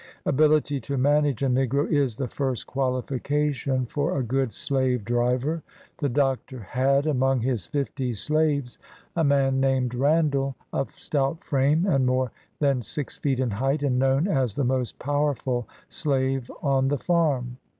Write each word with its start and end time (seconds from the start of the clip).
Ability 0.25 0.79
to 0.79 0.97
manage 0.97 1.43
a 1.43 1.47
negro 1.47 1.87
is 1.87 2.17
the 2.17 2.27
first 2.27 2.65
qualification 2.65 3.85
for 3.85 4.17
a 4.17 4.23
good 4.23 4.51
slave 4.51 5.05
driver. 5.05 5.61
The 5.99 6.09
Doctor 6.09 6.59
had. 6.71 7.05
among 7.05 7.41
his 7.41 7.67
fifty 7.67 8.13
slaves, 8.15 8.79
a 9.15 9.23
man 9.23 9.59
named 9.59 9.91
Eandall, 9.91 10.55
of 10.73 10.97
stout 10.97 11.43
frame, 11.43 11.85
and 11.85 12.07
more 12.07 12.31
than 12.57 12.81
six 12.81 13.17
feet 13.17 13.39
in 13.39 13.51
height, 13.51 13.83
and 13.83 13.99
known 13.99 14.27
as 14.27 14.55
the 14.55 14.63
most 14.63 14.97
powerful 14.97 15.67
slave 15.87 16.49
on 16.63 16.87
the 16.87 16.97
farm. 16.97 17.57